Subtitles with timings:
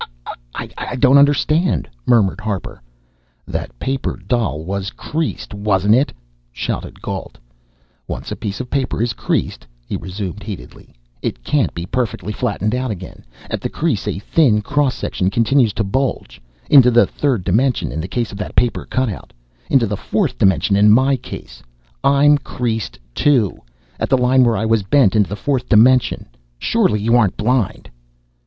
[0.55, 2.81] "I I don't understand," murmured Harper.
[3.47, 6.11] "That paper doll was creased, wasn't it?"
[6.51, 7.37] shouted Gault.
[8.07, 12.73] "Once a piece of paper is creased," he resumed heatedly, "it can't be perfectly flattened
[12.73, 13.23] out again.
[13.51, 18.01] At the crease a thin cross section continues to bulge into the third dimension in
[18.01, 19.33] the case of that paper cutout.
[19.69, 21.61] Into the fourth dimension in my case!
[22.03, 23.55] I'm creased too,
[23.99, 26.25] at the line where I was bent into the fourth dimension!
[26.57, 27.87] Surely you aren't blind?"